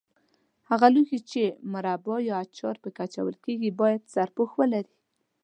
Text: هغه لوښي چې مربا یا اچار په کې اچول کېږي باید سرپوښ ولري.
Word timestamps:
هغه 0.69 0.87
لوښي 0.93 1.19
چې 1.31 1.43
مربا 1.71 2.15
یا 2.29 2.35
اچار 2.45 2.75
په 2.83 2.89
کې 2.95 3.01
اچول 3.05 3.35
کېږي 3.45 3.69
باید 3.79 4.09
سرپوښ 4.13 4.49
ولري. 4.59 4.93